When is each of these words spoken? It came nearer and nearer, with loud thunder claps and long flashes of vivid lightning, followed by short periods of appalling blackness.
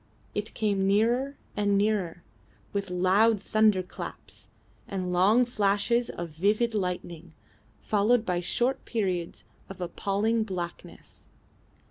It 0.33 0.55
came 0.55 0.87
nearer 0.87 1.37
and 1.55 1.77
nearer, 1.77 2.23
with 2.73 2.89
loud 2.89 3.39
thunder 3.39 3.83
claps 3.83 4.47
and 4.87 5.13
long 5.13 5.45
flashes 5.45 6.09
of 6.09 6.29
vivid 6.29 6.73
lightning, 6.73 7.33
followed 7.83 8.25
by 8.25 8.39
short 8.39 8.83
periods 8.83 9.43
of 9.69 9.79
appalling 9.79 10.43
blackness. 10.43 11.27